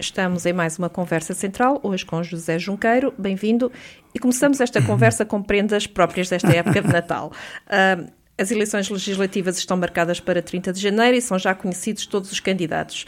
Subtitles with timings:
[0.00, 3.12] Estamos em mais uma conversa central, hoje com José Junqueiro.
[3.18, 3.72] Bem-vindo.
[4.14, 7.32] E começamos esta conversa com prendas próprias desta época de Natal.
[7.66, 8.08] Uh,
[8.38, 12.38] as eleições legislativas estão marcadas para 30 de janeiro e são já conhecidos todos os
[12.38, 13.06] candidatos.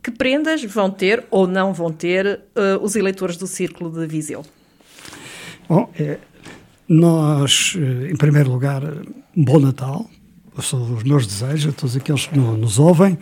[0.00, 4.44] Que prendas vão ter ou não vão ter uh, os eleitores do Círculo de Viseu?
[5.68, 6.18] Bom, é,
[6.88, 8.82] nós, eh, em primeiro lugar,
[9.36, 10.08] bom Natal,
[10.60, 13.18] são os meus desejos a todos aqueles que nos ouvem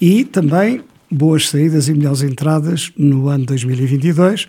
[0.00, 4.48] e também boas saídas e melhores entradas no ano 2022,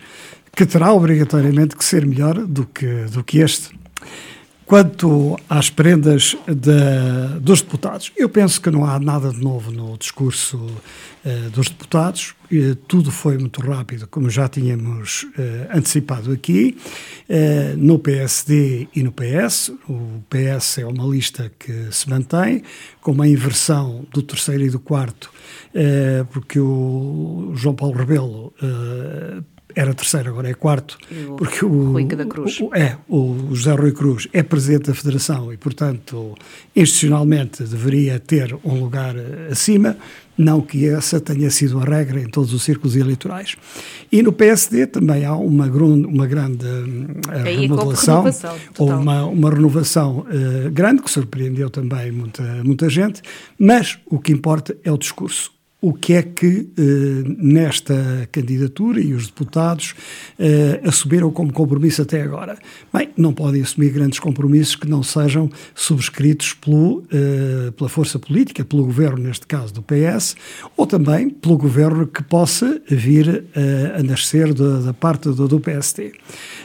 [0.54, 3.79] que terá obrigatoriamente que ser melhor do que, do que este.
[4.70, 9.98] Quanto às prendas de, dos deputados, eu penso que não há nada de novo no
[9.98, 12.36] discurso uh, dos deputados.
[12.52, 16.76] Uh, tudo foi muito rápido, como já tínhamos uh, antecipado aqui,
[17.78, 19.72] no PSD e no PS.
[19.88, 22.62] O PS é uma lista que se mantém,
[23.00, 25.32] com uma inversão do terceiro e do quarto,
[26.30, 28.52] porque o João Paulo Rebelo
[29.74, 30.98] era terceiro, agora é quarto,
[31.28, 32.60] o porque o, Rui da Cruz.
[32.60, 36.34] O, é, o José Rui Cruz é presidente da Federação e, portanto,
[36.74, 39.96] institucionalmente deveria ter um lugar eh, acima,
[40.36, 43.56] não que essa tenha sido a regra em todos os círculos eleitorais.
[44.10, 48.24] E no PSD também há uma, uma grande uh, remodelação,
[48.78, 53.20] ou uma, uma renovação uh, grande, que surpreendeu também muita, muita gente,
[53.58, 59.14] mas o que importa é o discurso o que é que eh, nesta candidatura e
[59.14, 59.94] os deputados
[60.38, 62.58] eh, assumiram como compromisso até agora?
[62.92, 68.62] Bem, não podem assumir grandes compromissos que não sejam subscritos pelo, eh, pela força política,
[68.62, 70.36] pelo governo, neste caso do PS,
[70.76, 75.58] ou também pelo governo que possa vir eh, a nascer da, da parte do, do
[75.58, 76.12] PSD.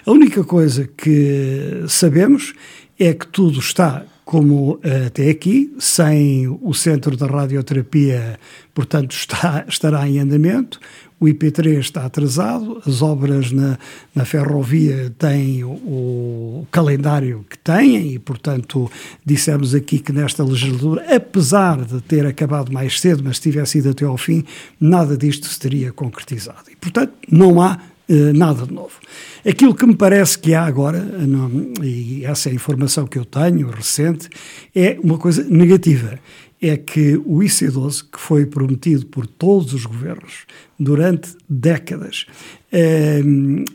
[0.06, 2.54] A única coisa que sabemos
[3.00, 8.40] é que tudo está como eh, até aqui, sem o Centro da Radioterapia,
[8.74, 10.80] portanto, está, estará em andamento.
[11.18, 13.78] O IP3 está atrasado, as obras na,
[14.14, 18.92] na ferrovia têm o, o, calendário que têm e, portanto,
[19.24, 24.04] dissemos aqui que nesta legislatura, apesar de ter acabado mais cedo, mas tivesse ido até
[24.04, 24.44] ao fim,
[24.78, 26.64] nada disto se teria concretizado.
[26.70, 29.00] E, portanto, não há nada de novo.
[29.48, 31.50] Aquilo que me parece que há agora, não,
[31.84, 34.30] e essa é a informação que eu tenho, recente,
[34.76, 36.20] é uma coisa negativa.
[36.62, 40.46] É que o IC12, que foi prometido por todos os governos
[40.80, 42.26] durante décadas
[42.72, 43.22] eh,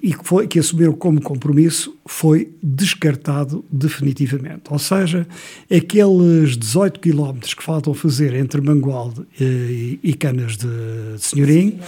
[0.03, 4.63] e que, foi, que assumiram como compromisso, foi descartado definitivamente.
[4.69, 5.29] Ou seja,
[5.73, 10.67] aqueles 18 quilómetros que faltam fazer entre Mangualde eh, e Canas de,
[11.15, 11.79] de Senhorim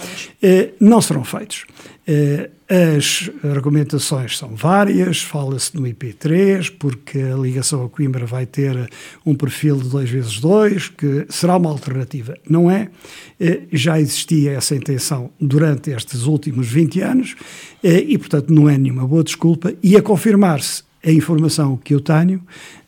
[0.41, 1.65] eh, não serão feitos.
[2.07, 8.89] Eh, as argumentações são várias, fala-se no IP3, porque a ligação a Coimbra vai ter
[9.25, 12.35] um perfil de 2 vezes 2, que será uma alternativa.
[12.49, 12.89] Não é?
[13.39, 17.35] Eh, já existia essa intenção durante estes últimos 20 anos
[17.83, 19.73] eh, e, portanto, não é nenhuma boa desculpa.
[19.83, 22.39] E a confirmar-se a informação que eu tenho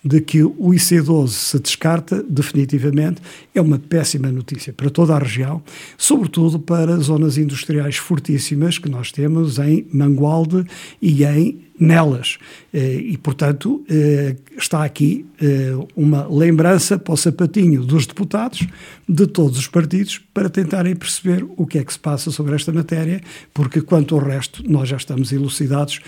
[0.05, 3.19] de que o IC12 se descarta definitivamente
[3.55, 5.63] é uma péssima notícia para toda a região,
[5.97, 10.63] sobretudo para zonas industriais fortíssimas que nós temos em Mangualde
[11.01, 12.37] e em nelas.
[12.73, 18.65] Eh, e, portanto, eh, está aqui eh, uma lembrança para o sapatinho dos deputados
[19.07, 22.71] de todos os partidos para tentarem perceber o que é que se passa sobre esta
[22.71, 23.21] matéria,
[23.53, 25.99] porque quanto ao resto, nós já estamos elucidados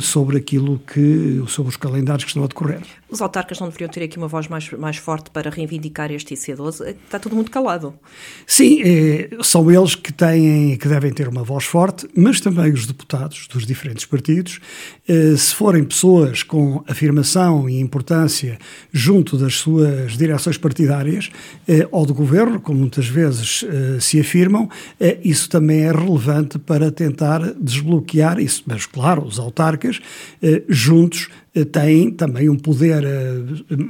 [0.00, 2.80] sobre aquilo que, sobre os calendários que estão a decorrer.
[3.10, 6.96] Os autarcas não deveriam ter aqui uma voz mais, mais forte para reivindicar este IC12?
[7.04, 7.94] Está tudo muito calado.
[8.46, 8.82] Sim,
[9.42, 13.66] são eles que têm, que devem ter uma voz forte, mas também os deputados dos
[13.66, 14.60] diferentes partidos,
[15.36, 18.58] se forem pessoas com afirmação e importância
[18.92, 21.30] junto das suas direções partidárias
[21.66, 24.68] eh, ou do governo, como muitas vezes eh, se afirmam,
[25.00, 28.62] eh, isso também é relevante para tentar desbloquear isso.
[28.66, 30.00] Mas, claro, os autarcas
[30.68, 31.28] juntos
[31.72, 33.02] têm também um poder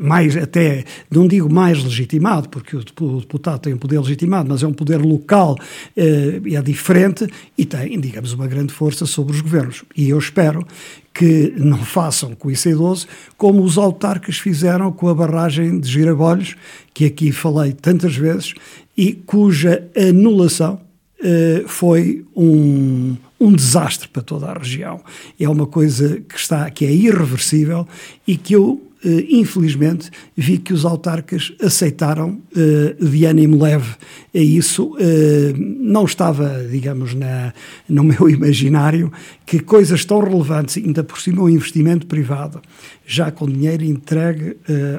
[0.01, 4.67] mais, até, não digo mais legitimado, porque o deputado tem um poder legitimado, mas é
[4.67, 5.57] um poder local,
[5.97, 7.27] é diferente
[7.57, 9.85] e tem, digamos, uma grande força sobre os governos.
[9.97, 10.67] E eu espero
[11.13, 13.07] que não façam com o IC12
[13.37, 16.55] como os autarcas fizeram com a barragem de Girabolhos,
[16.95, 18.55] que aqui falei tantas vezes,
[18.97, 20.88] e cuja anulação
[21.67, 25.01] foi um, um desastre para toda a região.
[25.39, 27.87] É uma coisa que está que é irreversível
[28.27, 33.95] e que eu Uh, infelizmente, vi que os autarcas aceitaram uh, de ânimo leve
[34.35, 34.97] a isso.
[35.57, 37.53] Não estava, digamos, na,
[37.89, 39.13] no meu imaginário
[39.47, 42.61] que coisas tão relevantes, ainda por cima o investimento privado,
[43.07, 44.57] já com dinheiro entregue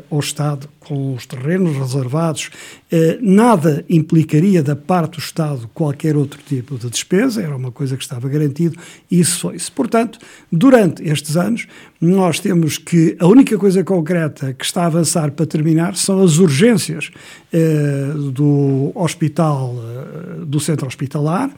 [0.09, 2.78] ao Estado, com os terrenos reservados Eh,
[3.21, 8.03] nada implicaria da parte do Estado qualquer outro tipo de despesa, era uma coisa que
[8.03, 8.75] estava garantido
[9.11, 9.71] e isso foi-se.
[9.71, 10.17] Portanto,
[10.51, 11.67] durante estes anos,
[12.01, 16.37] nós temos que a única coisa concreta que está a avançar para terminar são as
[16.37, 17.11] urgências
[17.51, 21.51] eh, do hospital, eh, do centro hospitalar.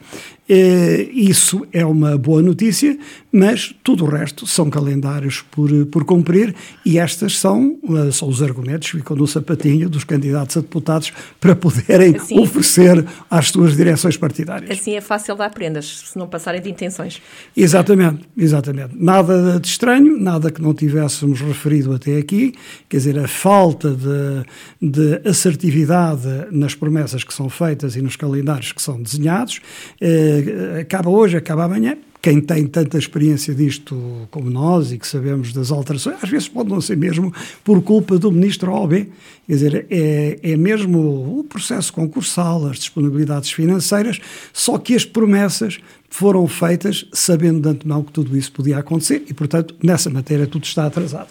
[0.48, 2.98] Eh, isso é uma boa notícia,
[3.30, 6.54] mas tudo o resto são calendários por, por cumprir
[6.84, 11.12] e estas são, eh, são os argumentos que ficam no sapatinho dos candidatos a deputados
[11.40, 14.70] para poderem assim, oferecer às suas direções partidárias.
[14.70, 17.20] Assim é fácil dar prendas, se não passarem de intenções.
[17.56, 18.94] Exatamente, exatamente.
[18.96, 22.54] Nada de estranho, nada que não tivéssemos referido até aqui,
[22.88, 28.72] quer dizer, a falta de, de assertividade nas promessas que são feitas e nos calendários
[28.72, 29.60] que são desenhados,
[30.00, 35.52] eh, acaba hoje, acaba amanhã, quem tem tanta experiência disto como nós e que sabemos
[35.52, 37.34] das alterações, às vezes pode não ser mesmo
[37.64, 39.10] por culpa do ministro OB.
[39.44, 44.20] Quer dizer, é, é mesmo o processo concursal, as disponibilidades financeiras,
[44.52, 49.34] só que as promessas foram feitas sabendo de antemão que tudo isso podia acontecer e,
[49.34, 51.28] portanto, nessa matéria tudo está atrasado.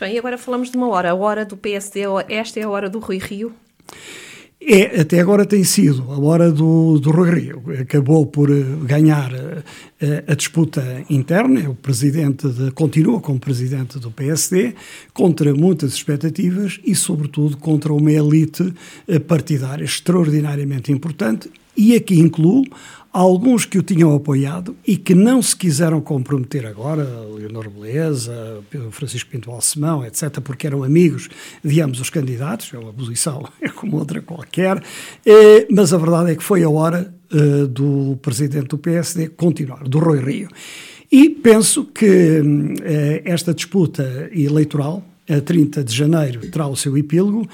[0.00, 2.88] Bem, e agora falamos de uma hora, a hora do PSD, esta é a hora
[2.88, 3.52] do Rui Rio?
[4.64, 7.62] É, até agora tem sido a hora do, do Rio.
[7.80, 9.62] Acabou por eh, ganhar a,
[10.00, 14.74] eh, a, disputa interna, é o presidente de, continua como presidente do PSD,
[15.12, 18.72] contra muitas expectativas e, sobretudo, contra uma elite
[19.08, 21.50] eh, partidária extraordinariamente importante.
[21.76, 22.64] E aqui incluo
[23.12, 27.04] alguns que o tinham apoiado e que não se quiseram comprometer agora,
[27.34, 31.28] Leonor Beleza, Francisco Pinto Alcemão, etc., porque eram amigos
[31.62, 34.82] de ambos os candidatos, é uma posição é como outra qualquer,
[35.26, 39.84] eh, mas a verdade é que foi a hora eh, do presidente do PSD continuar,
[39.84, 40.48] do Rui Rio.
[41.10, 42.40] E penso que
[42.82, 47.46] eh, esta disputa eleitoral, a 30 de janeiro, terá o seu epílogo,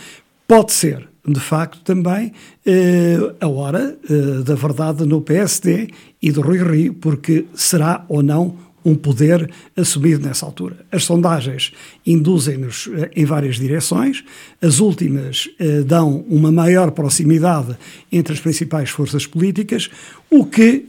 [0.47, 2.33] pode ser de facto, também
[2.65, 5.89] eh, a hora eh, da verdade no PSD
[6.21, 10.77] e do Rui Rio, porque será ou não um poder assumido nessa altura.
[10.91, 11.73] As sondagens
[12.07, 14.25] induzem-nos eh, em várias direções,
[14.63, 15.49] as últimas
[15.87, 17.77] dão uma maior proximidade
[18.11, 19.91] entre as principais forças políticas,
[20.31, 20.87] o que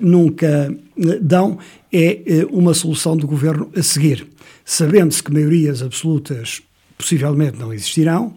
[0.00, 0.74] nunca
[1.20, 1.58] dão
[1.92, 4.26] é uma solução do governo a seguir.
[4.64, 6.62] Sabendo-se que maiorias absolutas
[6.96, 8.34] possivelmente não existirão,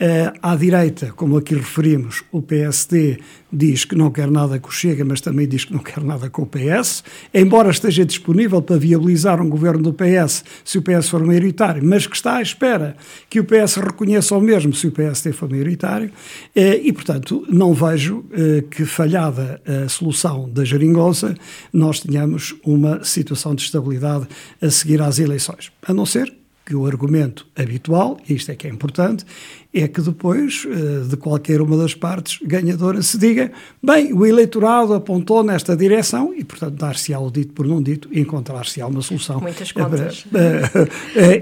[0.00, 3.18] Uh, à direita, como aqui referimos, o PSD
[3.52, 6.30] diz que não quer nada com o Chega, mas também diz que não quer nada
[6.30, 7.04] com o PS,
[7.34, 12.06] embora esteja disponível para viabilizar um governo do PS se o PS for maioritário, mas
[12.06, 12.96] que está à espera
[13.28, 17.74] que o PS reconheça o mesmo se o PSD for maioritário, uh, e portanto não
[17.74, 21.34] vejo uh, que falhada a solução da geringonça,
[21.70, 24.26] nós tenhamos uma situação de estabilidade
[24.62, 26.39] a seguir às eleições, a não ser
[26.70, 29.26] que o argumento habitual, e isto é que é importante,
[29.72, 33.52] é que depois eh, de qualquer uma das partes ganhadora se diga,
[33.82, 38.20] bem, o eleitorado apontou nesta direção e, portanto, dar-se-á o dito por não dito e
[38.20, 40.26] encontrar-se-á uma solução Muitas contas.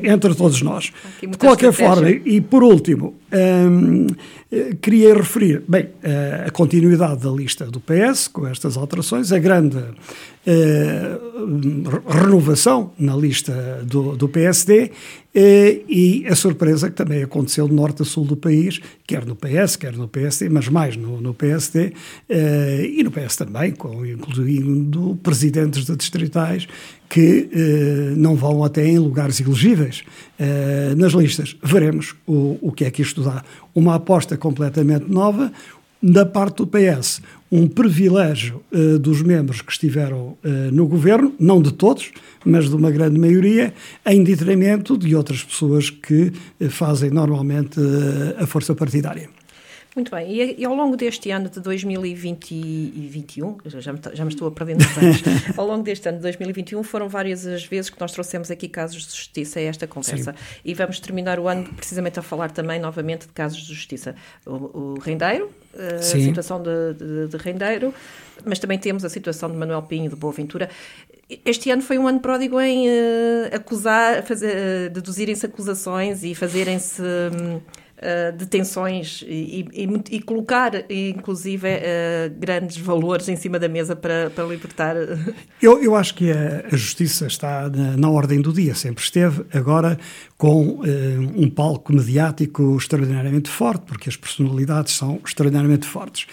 [0.04, 0.92] entre todos nós.
[1.22, 4.06] De qualquer forma, e por último, hum,
[4.82, 5.88] queria referir, bem,
[6.46, 9.78] a continuidade da lista do PS, com estas alterações, a grande
[10.48, 14.90] uh, renovação na lista do, do PSD
[15.88, 19.76] e a surpresa que também aconteceu de norte a sul do país, quer no PS,
[19.76, 21.92] quer no PSD, mas mais no, no PSD
[22.28, 26.66] eh, e no PS também, com, incluindo presidentes de distritais
[27.08, 27.48] que
[28.18, 30.04] não vão até em lugares elegíveis
[30.94, 31.56] nas listas.
[31.62, 33.42] Veremos o, o que é que isto dá.
[33.74, 35.50] Uma aposta completamente nova,
[36.02, 41.60] da parte do PS, um privilégio uh, dos membros que estiveram uh, no governo, não
[41.60, 42.12] de todos,
[42.44, 43.72] mas de uma grande maioria,
[44.06, 47.80] em detrimento de outras pessoas que uh, fazem normalmente
[48.38, 49.28] a força partidária.
[49.94, 54.50] Muito bem, e, ao longo deste ano de 2021, já me, já me estou a
[54.50, 55.22] perder nos anos,
[55.56, 59.06] ao longo deste ano de 2021 foram várias as vezes que nós trouxemos aqui casos
[59.06, 60.32] de justiça a esta conversa.
[60.32, 60.60] Sim.
[60.64, 64.14] E vamos terminar o ano precisamente a falar também novamente de casos de justiça.
[64.46, 66.22] O, o Rendeiro, a Sim.
[66.22, 67.92] situação de, de, de Rendeiro,
[68.44, 70.68] mas também temos a situação de Manuel Pinho de Boa Ventura.
[71.44, 72.92] Este ano foi um ano pródigo em uh,
[73.52, 74.54] acusar, fazer,
[74.88, 77.02] uh, deduzirem-se acusações e fazerem-se.
[77.02, 77.60] Um,
[77.98, 84.30] uh, detenções e, e, e, colocar, inclusive, uh, grandes valores em cima da mesa para,
[84.30, 84.96] para libertar.
[85.60, 89.44] Eu, eu acho que a, a justiça está na, na, ordem do dia, sempre esteve,
[89.52, 89.98] agora
[90.36, 90.84] com uh,
[91.36, 96.26] um palco mediático extraordinariamente forte, porque as personalidades são extraordinariamente fortes.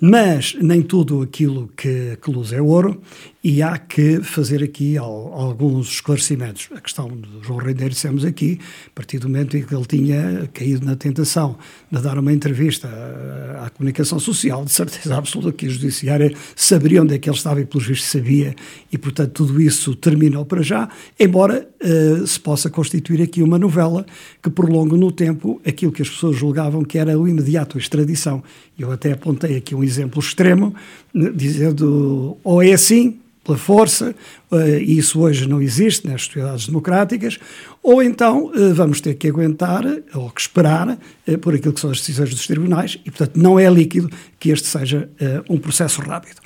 [0.00, 3.00] Mas nem tudo aquilo que, que luz é ouro
[3.44, 6.70] e há que fazer aqui alguns esclarecimentos.
[6.74, 10.48] A questão do João Rendeiro, dissemos aqui, a partir do momento em que ele tinha
[10.54, 11.58] caído na tentação
[11.92, 17.02] de dar uma entrevista à, à comunicação social, de certeza absoluta que a Judiciária saberia
[17.02, 18.56] onde é que ele estava e, pelos vistos, sabia,
[18.90, 20.88] e, portanto, tudo isso terminou para já,
[21.20, 24.06] embora uh, se possa constituir aqui uma novela
[24.42, 28.42] que prolongue no tempo aquilo que as pessoas julgavam que era o imediato, a extradição.
[28.78, 30.74] Eu até apontei aqui um exemplo extremo,
[31.14, 34.14] dizendo ou é assim, pela força,
[34.50, 37.38] eh, e isso hoje não existe nas sociedades democráticas,
[37.82, 39.84] ou então eh, vamos ter que aguentar
[40.14, 43.58] ou que esperar eh, por aquilo que são as decisões dos tribunais, e portanto não
[43.58, 44.10] é líquido
[44.40, 45.08] que este seja
[45.48, 46.40] um processo rápido.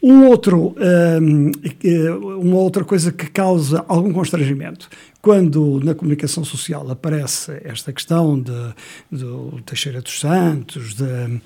[0.00, 0.76] Um outro,
[2.40, 4.88] uma outra coisa que causa algum constrangimento,
[5.20, 8.52] quando na comunicação social aparece esta questão de,
[9.10, 11.40] de Teixeira dos Santos, de,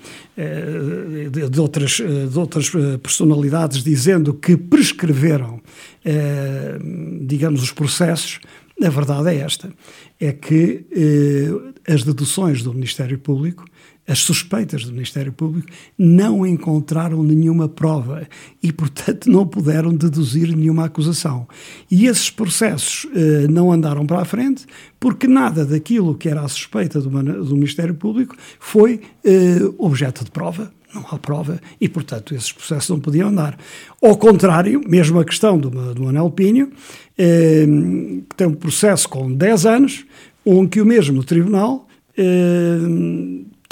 [1.31, 2.69] de, de, outras, de outras
[3.01, 5.59] personalidades dizendo que prescreveram,
[7.21, 8.39] digamos, os processos,
[8.79, 9.73] a verdade é esta:
[10.19, 10.85] é que
[11.87, 13.65] as deduções do Ministério Público
[14.07, 15.67] as suspeitas do Ministério Público
[15.97, 18.27] não encontraram nenhuma prova
[18.61, 21.47] e, portanto, não puderam deduzir nenhuma acusação.
[21.89, 24.65] E esses processos eh, não andaram para a frente
[24.99, 30.31] porque nada daquilo que era a suspeita do, do Ministério Público foi eh, objeto de
[30.31, 30.71] prova.
[30.93, 33.57] Não há prova e, portanto, esses processos não podiam andar.
[34.01, 36.71] Ao contrário, mesmo a questão do, do Anel Pinho,
[37.17, 37.65] eh,
[38.29, 40.05] que tem um processo com 10 anos,
[40.45, 42.77] onde que o mesmo tribunal eh,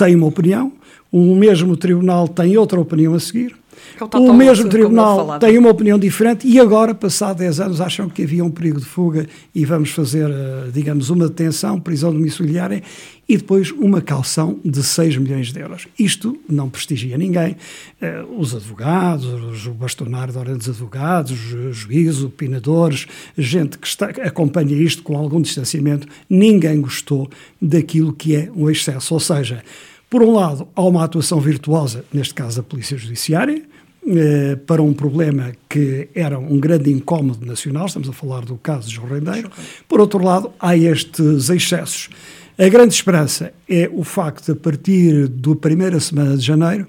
[0.02, 0.74] tem uma opinião,
[1.12, 3.56] o mesmo tribunal tem outra opinião a seguir,
[4.00, 8.10] é o, o mesmo tribunal tem uma opinião diferente e agora, passado 10 anos, acham
[8.10, 12.82] que havia um perigo de fuga e vamos fazer, eh, digamos, uma detenção, prisão domiciliária
[13.30, 15.88] e depois uma calção de 6 milhões de euros.
[15.98, 17.56] Isto não prestigia ninguém.
[18.02, 21.38] Eh, os advogados, o bastonário da Ordem dos Advogados,
[21.72, 23.06] juízes, opinadores,
[23.38, 27.30] gente que está, acompanha isto com algum distanciamento, ninguém gostou
[27.62, 29.14] daquilo que é um excesso.
[29.14, 29.64] Ou seja,
[30.12, 33.64] por um lado, há uma atuação virtuosa, neste caso da Polícia Judiciária,
[34.06, 38.90] eh, para um problema que era um grande incómodo nacional, estamos a falar do caso
[38.90, 39.50] de João Rendeiro.
[39.88, 42.10] Por outro lado, há estes excessos.
[42.58, 46.88] A grande esperança é o facto de, a partir da primeira semana de janeiro,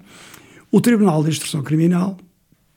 [0.69, 2.19] o Tribunal de Instrução Criminal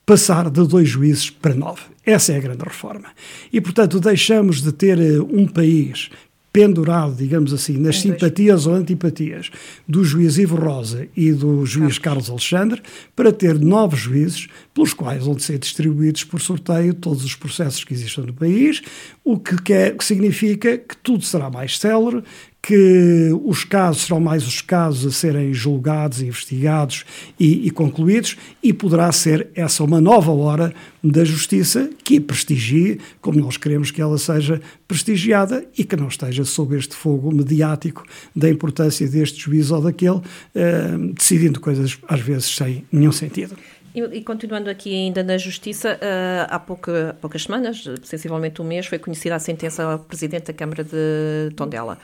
[0.06, 1.82] passar de dois juízes para nove.
[2.04, 3.08] Essa é a grande reforma.
[3.52, 6.08] E, portanto, deixamos de ter eh, um país
[6.56, 9.50] pendurado, digamos assim, nas simpatias ou antipatias
[9.86, 12.30] do juiz Ivo Rosa e do juiz Carlos.
[12.30, 12.80] Alexandre,
[13.14, 17.92] para ter novos juízes, pelos quais vão ser distribuídos por sorteio todos os processos que
[17.92, 18.80] existem no país,
[19.22, 22.24] o que, quer, que significa que tudo será mais célere,
[22.62, 27.04] que os casos serão mais os casos a serem julgados, investigados
[27.38, 33.38] e, e, concluídos, e poderá ser essa uma nova hora da justiça que prestigie, como
[33.38, 38.50] nós queremos que ela seja prestigiada e que não esteja sob este fogo mediático da
[38.50, 40.20] importância deste juiz ou daquele,
[40.52, 43.56] eh, decidindo coisas às vezes sem nenhum sentido.
[43.96, 48.98] E, continuando aqui ainda na Justiça, uh, há pouca, poucas semanas, sensivelmente um mês, foi
[48.98, 51.96] conhecida a sentença ao Presidente da Câmara de Tondela.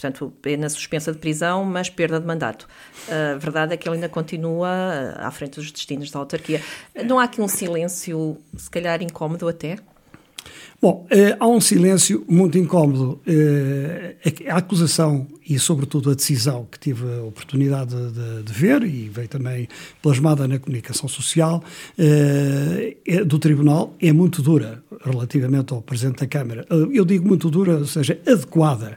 [0.00, 2.66] Portanto, pena suspensa de prisão, mas perda de mandato.
[3.06, 6.62] A verdade é que ele ainda continua ah, à frente dos destinos da autarquia.
[7.04, 9.76] Não há aqui um silêncio, se calhar incómodo até?
[10.82, 13.20] Bom, eh, há um silêncio muito incómodo.
[13.26, 14.16] Eh,
[14.48, 19.28] a acusação e, sobretudo, a decisão que tive a oportunidade de, de ver e veio
[19.28, 19.68] também
[20.00, 21.62] plasmada na comunicação social
[21.98, 26.64] eh, é, do Tribunal é muito dura relativamente ao Presidente da Câmara.
[26.70, 28.96] Eu digo muito dura, ou seja, adequada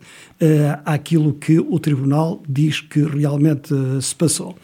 [0.86, 4.56] àquilo que o Tribunal diz que realmente se passou.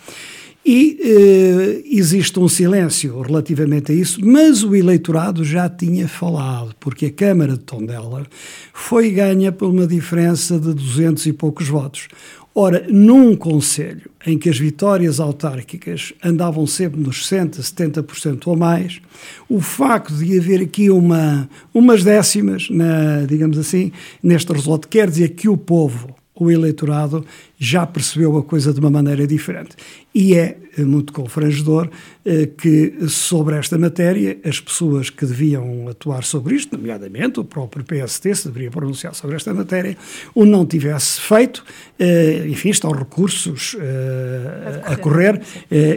[0.65, 7.05] E eh, existe um silêncio relativamente a isso, mas o eleitorado já tinha falado, porque
[7.05, 8.27] a Câmara de Tondela
[8.73, 12.09] foi ganha por uma diferença de 200 e poucos votos.
[12.53, 18.99] Ora, num Conselho em que as vitórias autárquicas andavam sempre nos 60%, 70% ou mais,
[19.47, 25.29] o facto de haver aqui uma, umas décimas, na, digamos assim, neste resultado, quer dizer
[25.29, 27.25] que o povo, o eleitorado,
[27.59, 29.75] já percebeu a coisa de uma maneira diferente.
[30.15, 31.89] E é muito confrangedor
[32.25, 37.83] eh, que, sobre esta matéria, as pessoas que deviam atuar sobre isto, nomeadamente o próprio
[37.83, 39.97] PST, se deveria pronunciar sobre esta matéria,
[40.33, 41.63] o não tivesse feito.
[41.97, 45.41] Eh, enfim, estão recursos eh, a correr.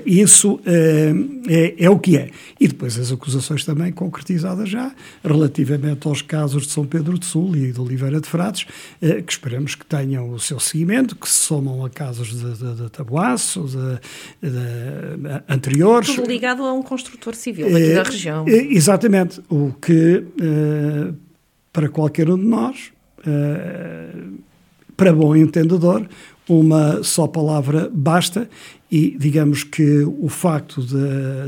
[0.04, 2.30] Isso é, é o que é.
[2.60, 7.56] E depois as acusações também concretizadas já, relativamente aos casos de São Pedro do Sul
[7.56, 8.66] e de Oliveira de Frades,
[9.00, 12.90] que esperamos que tenham o seu seguimento, que se somam a casos de, de, de
[12.90, 16.14] tabuaço, de, de, anteriores.
[16.14, 18.44] Tudo ligado a um construtor civil aqui é, da região.
[18.48, 19.42] É, exatamente.
[19.50, 21.12] O que, é,
[21.70, 22.90] para qualquer um de nós,
[24.96, 26.08] para bom entendedor,
[26.48, 28.48] uma só palavra basta
[28.92, 30.84] e digamos que o facto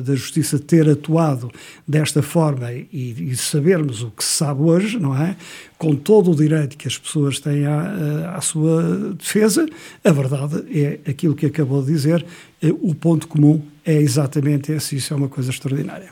[0.02, 1.50] da Justiça ter atuado
[1.86, 5.36] desta forma e, e, sabermos o que se sabe hoje, não é?
[5.76, 9.66] Com todo o direito que as pessoas têm à, à sua defesa,
[10.02, 12.24] a verdade é aquilo que acabou de dizer,
[12.62, 16.08] eh, o ponto comum é exatamente esse, isso é uma coisa extraordinária.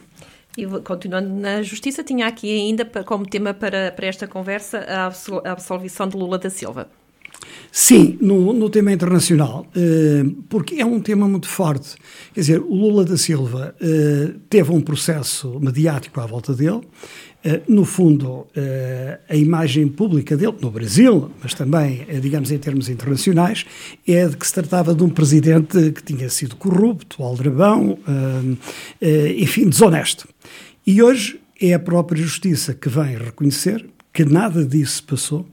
[0.58, 6.06] E continuando na Justiça, tinha aqui ainda como tema para, para esta conversa a absolvição
[6.06, 6.90] de Lula da Silva.
[7.74, 11.96] Sim, no, no tema internacional, eh, porque é um tema muito forte.
[12.34, 16.82] Quer dizer, o Lula da Silva eh, teve um processo mediático à volta dele.
[17.42, 18.46] Eh, no fundo,
[19.26, 23.64] a imagem pública dele, no Brasil, mas também, digamos, em termos internacionais,
[24.06, 27.98] é de que se tratava de um presidente que tinha sido corrupto, aldrabão,
[29.36, 30.28] enfim, desonesto.
[30.86, 35.46] E hoje é a própria justiça que vem reconhecer que nada disso passou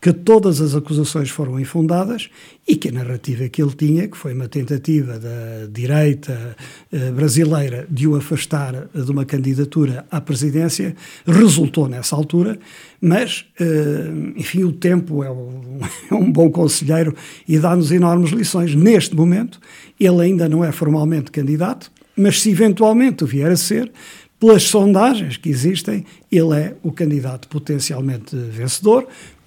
[0.00, 2.28] que todas as acusações foram infundadas
[2.68, 6.56] e que a narrativa que ele tinha, que foi uma tentativa da direita
[6.92, 10.94] eh, brasileira de o afastar de uma candidatura à presidência,
[11.26, 12.58] resultou nessa altura,
[13.00, 17.14] mas, eh, enfim, o tempo é um, é um bom conselheiro
[17.48, 18.74] e dá-nos enormes lições.
[18.74, 19.58] Neste momento,
[19.98, 23.90] ele ainda não é formalmente candidato, mas se eventualmente o vier a ser,
[24.38, 29.06] pelas sondagens que existem, ele é o candidato potencialmente vencedor,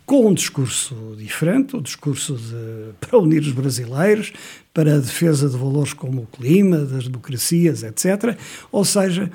[0.10, 4.34] com um discurso diferente, um discurso de, para unir os brasileiros,
[4.74, 8.36] para a defesa de valores como o clima, das democracias, etc.
[8.72, 9.30] Ou seja,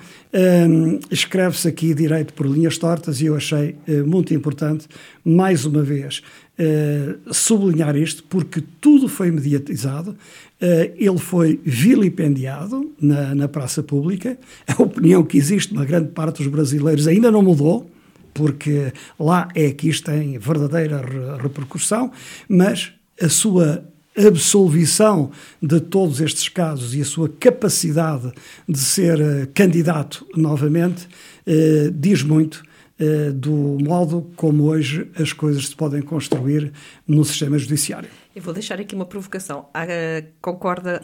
[0.69, 4.88] um, escreve-se aqui direito por linhas tortas e eu achei uh, muito importante,
[5.25, 6.25] mais uma vez,
[6.59, 10.16] uh, sublinhar isto, porque tudo foi mediatizado, uh,
[10.97, 16.49] ele foi vilipendiado na, na praça pública, a opinião que existe na grande parte dos
[16.49, 17.88] brasileiros ainda não mudou,
[18.35, 21.00] porque lá é que isto tem verdadeira
[21.41, 22.11] repercussão,
[22.49, 23.85] mas a sua
[24.17, 28.33] absolvição de todos estes casos e a sua capacidade
[28.69, 31.07] de ser uh, candidato novamente
[31.47, 32.62] uh, diz muito
[33.00, 36.73] uh, do modo como hoje as coisas se podem construir
[37.06, 38.08] no sistema judiciário.
[38.35, 39.69] Eu vou deixar aqui uma provocação.
[39.73, 39.87] Ah,
[40.41, 41.00] concorda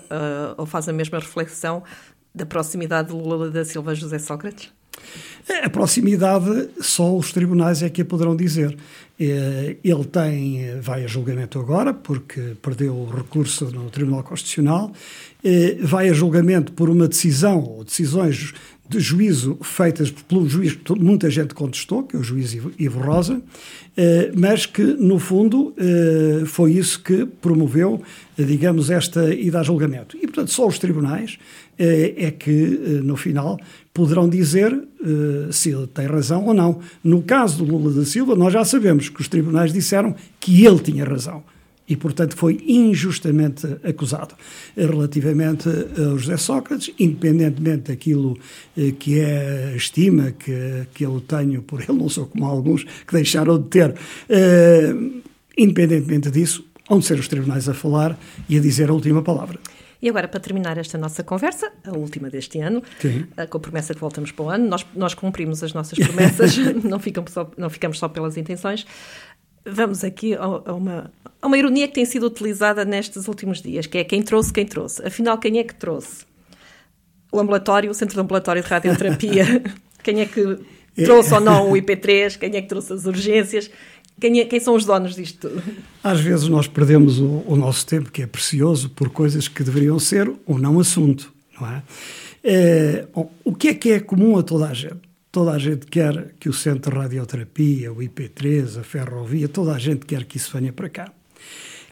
[0.57, 1.85] ou faz a mesma reflexão
[2.35, 4.73] da proximidade de Lula da Silva José Sócrates?
[5.65, 8.77] A proximidade só os tribunais é que a poderão dizer.
[9.19, 14.93] Eh, ele tem, vai a julgamento agora, porque perdeu o recurso no Tribunal Constitucional,
[15.45, 18.55] eh, vai a julgamento por uma decisão ou decisões
[18.91, 23.41] de juízo feitas pelo juiz que muita gente contestou, que é o juiz Ivo Rosa,
[23.97, 25.73] eh, mas que, no fundo,
[26.47, 28.03] foi isso que promoveu,
[28.37, 30.17] digamos, esta ida a julgamento.
[30.17, 31.39] E, portanto, só os tribunais
[31.79, 33.61] é que, no final,
[33.95, 34.77] poderão dizer
[35.53, 36.81] se ele tem razão ou não.
[37.03, 40.81] No caso do Lula da Silva, nós já sabemos que os tribunais disseram que ele
[40.81, 41.45] tinha razão
[41.91, 44.37] e, portanto, foi injustamente acusado.
[44.77, 48.39] Relativamente ao José Sócrates, independentemente daquilo
[48.77, 52.85] uh, que é a estima que, que eu tenho por ele, não sou como alguns
[52.85, 55.23] que deixaram de ter, uh,
[55.59, 58.17] independentemente disso, onde ser os tribunais a falar
[58.49, 59.59] e a dizer a última palavra.
[60.03, 63.27] E agora, para terminar esta nossa conversa, a última deste ano, Sim.
[63.37, 66.57] Eh, com a promessa que voltamos para o ano, nós, nós cumprimos as nossas promessas,
[66.83, 68.87] não, ficamos só, não ficamos só pelas intenções.
[69.65, 73.99] Vamos aqui a, uma, a uma ironia que tem sido utilizada nestes últimos dias, que
[73.99, 75.07] é quem trouxe, quem trouxe.
[75.07, 76.25] Afinal, quem é que trouxe?
[77.31, 79.63] O ambulatório, o Centro de Ambulatório de Radioterapia.
[80.03, 80.59] quem é que
[80.97, 82.39] trouxe ou não o IP3?
[82.39, 83.71] Quem é que trouxe as urgências?
[84.21, 85.63] Quem, é, quem, são os donos disto tudo?
[86.03, 89.99] Às vezes nós perdemos o, o, nosso tempo, que é precioso, por coisas que deveriam
[89.99, 91.83] ser ou não assunto, não é?
[92.45, 93.07] é
[93.45, 95.10] o que é que é comum a toda a gente?
[95.33, 99.79] Toda a gente quer que o Centro de Radioterapia, o IP3, a Ferrovia, toda a
[99.79, 101.13] gente quer que isso venha para cá.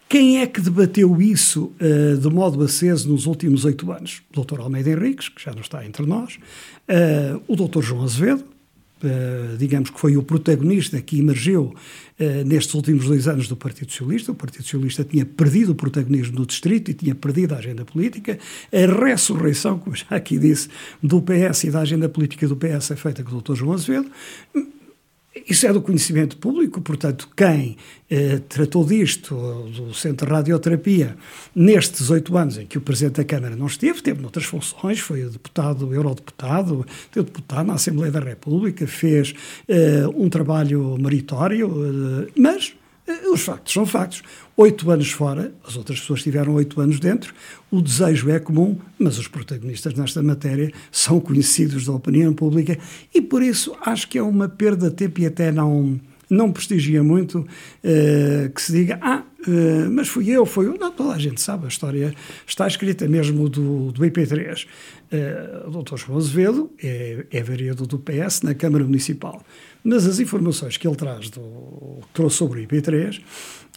[0.08, 4.22] Quem é que debateu isso uh, de modo aceso nos últimos oito anos?
[4.34, 4.60] O Dr.
[4.60, 6.36] Almeida Henriques, que já não está entre nós,
[6.88, 7.82] uh, o Dr.
[7.82, 8.44] João Azevedo,
[9.58, 11.74] digamos que foi o protagonista que emergiu
[12.18, 14.32] uh, nestes últimos dois anos do Partido Socialista.
[14.32, 18.38] O Partido Socialista tinha perdido o protagonismo no distrito e tinha perdido a agenda política.
[18.72, 20.68] A ressurreição, como já aqui disse,
[21.02, 23.54] do PS e da agenda política do PS é feita com o Dr.
[23.54, 24.10] João Azevedo.
[25.46, 27.76] Isso é do conhecimento público, portanto, quem
[28.10, 29.34] eh, tratou disto,
[29.74, 31.16] do Centro de Radioterapia,
[31.54, 35.22] nestes oito anos em que o Presidente da Câmara não esteve, teve noutras funções, foi
[35.24, 39.34] deputado, eurodeputado, teve deputado na Assembleia da República, fez
[39.68, 42.74] eh, um trabalho meritório, eh, mas
[43.32, 44.22] os factos são factos.
[44.56, 47.32] Oito anos fora, as outras pessoas tiveram oito anos dentro,
[47.70, 52.78] o desejo é comum, mas os protagonistas nesta matéria são conhecidos da opinião pública
[53.14, 57.02] e por isso acho que é uma perda de tempo e até não, não prestigia
[57.02, 60.76] muito uh, que se diga, ah, uh, mas fui eu, foi eu.
[60.78, 62.14] Não, toda a gente sabe, a história
[62.46, 64.66] está escrita mesmo do, do IP3.
[65.10, 65.96] Uh, o Dr.
[65.96, 69.42] João Azevedo é, é vereador do PS na Câmara Municipal,
[69.82, 73.20] mas as informações que ele traz, do, trouxe sobre o IP3,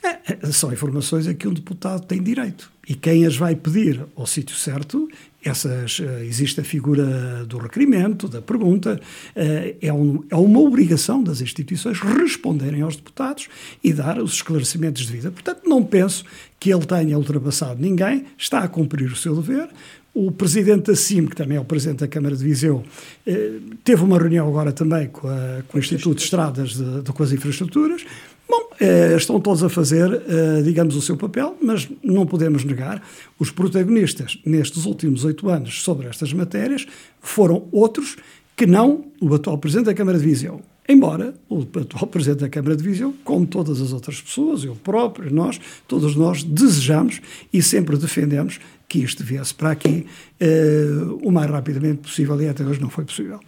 [0.04, 2.72] é, são informações a que um deputado tem direito.
[2.88, 5.08] E quem as vai pedir ao sítio certo,
[5.44, 9.00] essas, uh, existe a figura do requerimento, da pergunta,
[9.36, 13.48] uh, é, um, é, uma obrigação das instituições responderem aos deputados
[13.84, 15.32] e dar os esclarecimentos de vida.
[15.32, 16.24] Portanto, não penso
[16.60, 19.68] que ele tenha ultrapassado ninguém, está a cumprir o seu dever.
[20.14, 22.84] O presidente da CIM, que também é o presidente da Câmara de Viseu,
[23.26, 27.12] eh, teve uma reunião agora também com, a, com o Instituto de Estradas de, de,
[27.14, 28.06] com as Infraestruturas.
[28.52, 33.02] Bom, eh, estão todos a fazer, eh, digamos, o seu papel, mas não podemos negar,
[33.40, 36.86] os protagonistas nestes últimos oito anos sobre estas matérias
[37.22, 38.18] foram outros
[38.54, 40.62] que não o atual Presidente da Câmara de Viseu.
[40.86, 45.34] Embora o atual Presidente da Câmara de Viseu, como todas as outras pessoas, eu próprio,
[45.34, 47.22] nós, todos nós desejamos
[47.54, 48.60] e sempre defendemos
[48.90, 50.06] que isto viesse para aqui
[50.42, 53.40] uh, o mais rapidamente possível e até hoje não foi possível.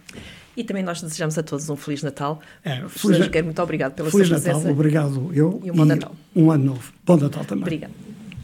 [0.56, 2.40] E também nós desejamos a todos um Feliz Natal.
[2.64, 4.72] É, Feliz, muito obrigado pela Feliz sua Natal, presença.
[4.72, 5.60] obrigado eu.
[5.64, 6.14] E um bom Natal.
[6.34, 6.92] Um ano novo.
[7.04, 7.62] Bom Natal também.
[7.64, 7.92] Obrigada.